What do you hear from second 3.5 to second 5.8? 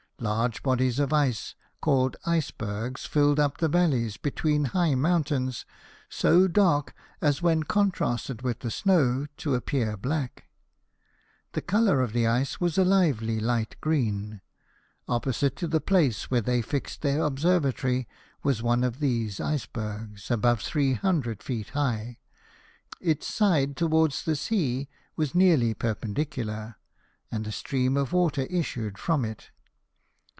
the valleys between high mountains,